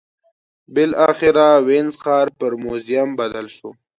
بالاخره 0.73 1.47
وینز 1.67 1.95
ښار 2.01 2.27
پر 2.39 2.51
موزیم 2.63 3.09
بدل 3.19 3.45
شو 3.55 3.69